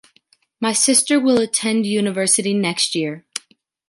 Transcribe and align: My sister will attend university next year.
My 0.59 0.73
sister 0.73 1.19
will 1.19 1.39
attend 1.39 1.85
university 1.85 2.55
next 2.55 2.95
year. 2.95 3.23